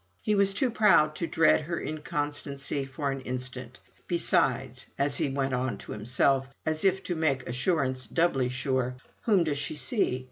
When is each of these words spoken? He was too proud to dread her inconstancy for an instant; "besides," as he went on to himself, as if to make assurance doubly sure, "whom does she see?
He 0.23 0.33
was 0.33 0.55
too 0.55 0.71
proud 0.71 1.13
to 1.17 1.27
dread 1.27 1.61
her 1.61 1.79
inconstancy 1.79 2.85
for 2.85 3.11
an 3.11 3.21
instant; 3.21 3.77
"besides," 4.07 4.87
as 4.97 5.17
he 5.17 5.29
went 5.29 5.53
on 5.53 5.77
to 5.77 5.91
himself, 5.91 6.47
as 6.65 6.83
if 6.83 7.03
to 7.03 7.13
make 7.15 7.47
assurance 7.47 8.07
doubly 8.07 8.49
sure, 8.49 8.95
"whom 9.25 9.43
does 9.43 9.59
she 9.59 9.75
see? 9.75 10.19